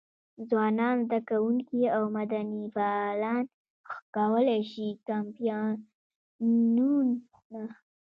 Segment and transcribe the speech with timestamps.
[0.49, 3.43] ځوانان، زده کوونکي او مدني فعالان
[4.15, 7.11] کولای شي کمپاینونه.